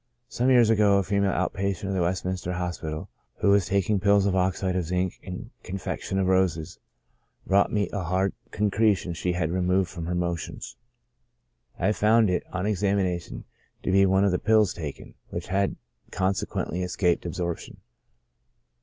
[0.27, 4.25] Some years ago, a female out patient of the Westminister Hospital, who was taking pills
[4.25, 6.79] of oxide of zinc and confection of roses,
[7.45, 10.75] brought me a hard concretion she had removed from her motions.
[11.77, 13.43] I found it, on exami nation,
[13.83, 15.75] to be one of the pills taken, which had
[16.09, 17.77] consequently escaped absorption.